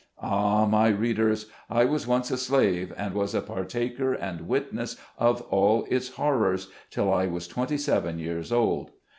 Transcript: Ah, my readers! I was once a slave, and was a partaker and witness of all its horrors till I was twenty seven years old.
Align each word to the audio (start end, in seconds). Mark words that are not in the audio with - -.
Ah, 0.19 0.65
my 0.65 0.87
readers! 0.87 1.45
I 1.69 1.85
was 1.85 2.07
once 2.07 2.31
a 2.31 2.37
slave, 2.39 2.91
and 2.97 3.13
was 3.13 3.35
a 3.35 3.41
partaker 3.43 4.13
and 4.15 4.47
witness 4.47 4.95
of 5.19 5.43
all 5.43 5.85
its 5.91 6.09
horrors 6.09 6.69
till 6.89 7.13
I 7.13 7.27
was 7.27 7.47
twenty 7.47 7.77
seven 7.77 8.17
years 8.17 8.51
old. 8.51 8.89